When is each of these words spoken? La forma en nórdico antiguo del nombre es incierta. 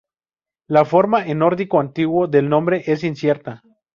La 0.65 0.83
forma 0.83 1.27
en 1.27 1.37
nórdico 1.37 1.79
antiguo 1.79 2.25
del 2.25 2.49
nombre 2.49 2.81
es 2.87 3.03
incierta. 3.03 3.61